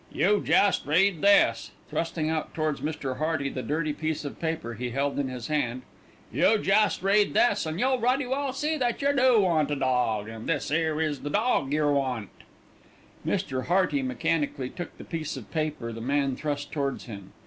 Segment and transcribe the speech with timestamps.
[0.11, 3.17] "You jest read this," thrusting out towards Mr.
[3.19, 5.83] Hearty the dirty piece of paper he held in his hand.
[6.33, 10.27] "You jest read this an' you'll ruddy well see that yer do want a dawg,
[10.27, 12.31] an' this 'ere is the dawg yer want."
[13.23, 13.67] Mr.
[13.67, 17.33] Hearty mechanically took the piece of paper the man thrust towards him.